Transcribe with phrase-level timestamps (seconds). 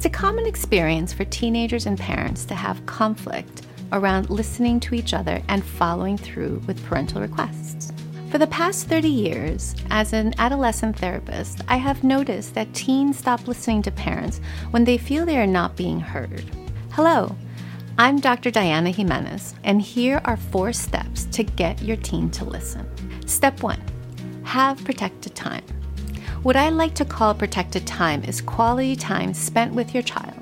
[0.00, 5.12] It's a common experience for teenagers and parents to have conflict around listening to each
[5.12, 7.92] other and following through with parental requests.
[8.30, 13.46] For the past 30 years, as an adolescent therapist, I have noticed that teens stop
[13.46, 14.40] listening to parents
[14.70, 16.46] when they feel they are not being heard.
[16.92, 17.36] Hello,
[17.98, 18.50] I'm Dr.
[18.50, 22.88] Dayana Jiménez, and here are four steps to get your teen to listen.
[23.26, 23.82] Step one
[24.44, 25.62] have protected time.
[26.42, 30.40] What I like to call protected time is quality time spent with your child.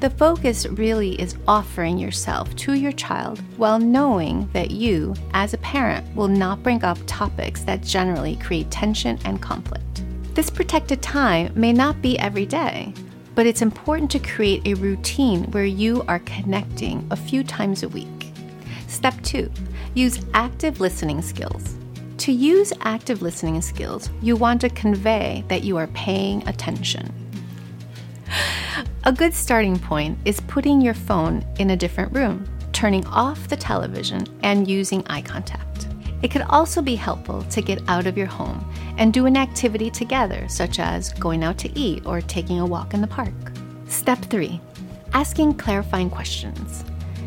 [0.00, 5.58] The focus really is offering yourself to your child while knowing that you, as a
[5.58, 10.02] parent, will not bring up topics that generally create tension and conflict.
[10.34, 12.92] This protected time may not be every day,
[13.36, 17.88] but it's important to create a routine where you are connecting a few times a
[17.88, 18.32] week.
[18.88, 19.48] Step two,
[19.94, 21.77] use active listening skills.
[22.28, 27.10] To use active listening skills, you want to convey that you are paying attention.
[29.04, 33.56] A good starting point is putting your phone in a different room, turning off the
[33.56, 35.88] television, and using eye contact.
[36.20, 38.62] It could also be helpful to get out of your home
[38.98, 42.92] and do an activity together, such as going out to eat or taking a walk
[42.92, 43.32] in the park.
[43.86, 44.60] Step 3
[45.14, 46.84] Asking clarifying questions.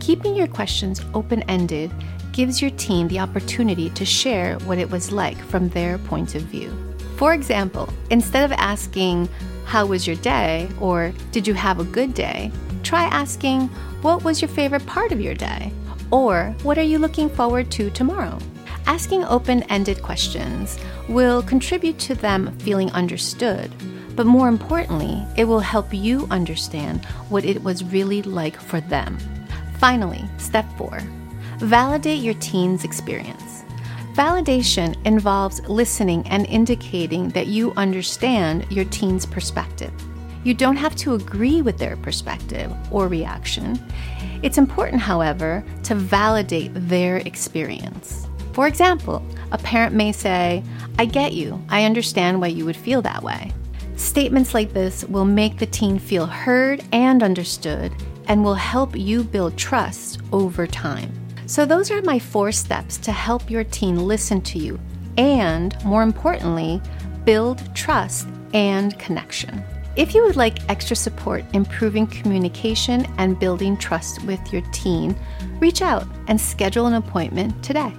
[0.00, 1.90] Keeping your questions open ended
[2.32, 6.42] gives your teen the opportunity to share what it was like from their point of
[6.42, 6.72] view.
[7.16, 9.28] For example, instead of asking,
[9.64, 10.68] how was your day?
[10.80, 12.50] Or Did you have a good day?
[12.82, 13.68] Try asking,
[14.02, 15.72] What was your favorite part of your day?
[16.10, 18.38] Or What are you looking forward to tomorrow?
[18.86, 23.72] Asking open ended questions will contribute to them feeling understood,
[24.16, 29.16] but more importantly, it will help you understand what it was really like for them.
[29.78, 31.00] Finally, step four
[31.62, 33.64] validate your teen's experience.
[34.14, 39.92] Validation involves listening and indicating that you understand your teen's perspective.
[40.44, 43.80] You don't have to agree with their perspective or reaction.
[44.42, 48.26] It's important, however, to validate their experience.
[48.52, 50.64] For example, a parent may say,
[50.98, 53.52] I get you, I understand why you would feel that way.
[53.96, 57.92] Statements like this will make the teen feel heard and understood
[58.26, 61.21] and will help you build trust over time.
[61.52, 64.80] So, those are my four steps to help your teen listen to you
[65.18, 66.80] and, more importantly,
[67.26, 69.62] build trust and connection.
[69.94, 75.14] If you would like extra support improving communication and building trust with your teen,
[75.60, 77.92] reach out and schedule an appointment today.